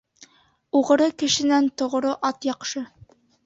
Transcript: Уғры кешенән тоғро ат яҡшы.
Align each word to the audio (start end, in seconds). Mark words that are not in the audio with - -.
Уғры 0.79 1.11
кешенән 1.23 1.69
тоғро 1.83 2.17
ат 2.33 2.51
яҡшы. 2.53 2.87